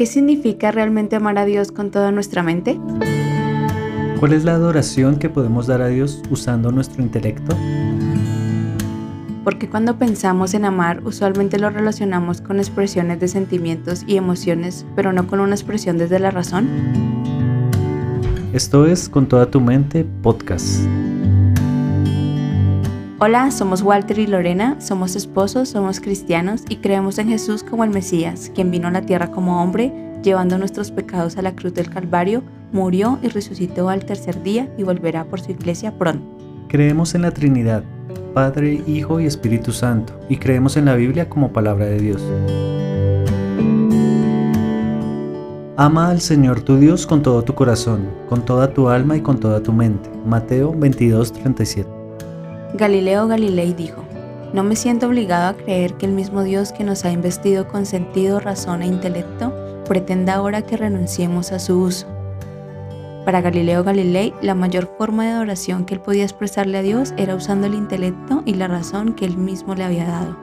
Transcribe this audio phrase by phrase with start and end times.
[0.00, 2.80] ¿Qué significa realmente amar a Dios con toda nuestra mente?
[4.18, 7.54] ¿Cuál es la adoración que podemos dar a Dios usando nuestro intelecto?
[9.44, 15.12] Porque cuando pensamos en amar, usualmente lo relacionamos con expresiones de sentimientos y emociones, pero
[15.12, 16.66] no con una expresión desde la razón.
[18.54, 20.80] Esto es Con toda tu mente podcast.
[23.22, 27.90] Hola, somos Walter y Lorena, somos esposos, somos cristianos y creemos en Jesús como el
[27.90, 31.90] Mesías, quien vino a la tierra como hombre, llevando nuestros pecados a la cruz del
[31.90, 36.24] Calvario, murió y resucitó al tercer día y volverá por su iglesia pronto.
[36.68, 37.84] Creemos en la Trinidad,
[38.32, 42.22] Padre, Hijo y Espíritu Santo, y creemos en la Biblia como palabra de Dios.
[45.76, 49.38] Ama al Señor tu Dios con todo tu corazón, con toda tu alma y con
[49.38, 50.08] toda tu mente.
[50.24, 51.99] Mateo 22:37
[52.74, 54.04] Galileo Galilei dijo,
[54.52, 57.84] no me siento obligado a creer que el mismo Dios que nos ha investido con
[57.84, 59.52] sentido, razón e intelecto
[59.88, 62.06] pretenda ahora que renunciemos a su uso.
[63.24, 67.34] Para Galileo Galilei, la mayor forma de adoración que él podía expresarle a Dios era
[67.34, 70.36] usando el intelecto y la razón que él mismo le había dado.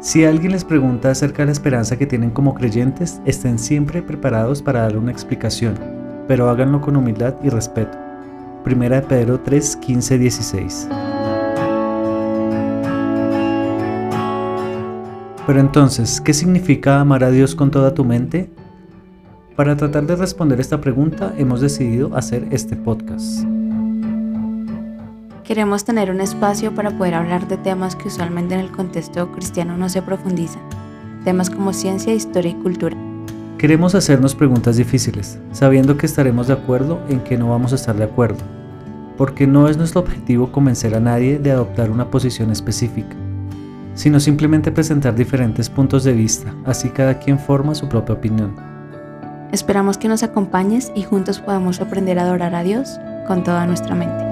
[0.00, 4.60] Si alguien les pregunta acerca de la esperanza que tienen como creyentes, estén siempre preparados
[4.60, 5.78] para darle una explicación,
[6.26, 7.96] pero háganlo con humildad y respeto.
[8.64, 10.88] Primera de Pedro 3, 15, 16.
[15.46, 18.50] Pero entonces, ¿qué significa amar a Dios con toda tu mente?
[19.56, 23.44] Para tratar de responder esta pregunta hemos decidido hacer este podcast.
[25.44, 29.76] Queremos tener un espacio para poder hablar de temas que usualmente en el contexto cristiano
[29.76, 30.62] no se profundizan,
[31.24, 32.96] temas como ciencia, historia y cultura.
[33.58, 37.94] Queremos hacernos preguntas difíciles, sabiendo que estaremos de acuerdo en que no vamos a estar
[37.94, 38.42] de acuerdo,
[39.18, 43.14] porque no es nuestro objetivo convencer a nadie de adoptar una posición específica
[43.94, 48.54] sino simplemente presentar diferentes puntos de vista, así cada quien forma su propia opinión.
[49.52, 53.94] Esperamos que nos acompañes y juntos podamos aprender a adorar a Dios con toda nuestra
[53.94, 54.23] mente.